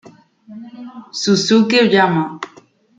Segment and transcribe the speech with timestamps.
[1.19, 2.23] Shunsuke Oyama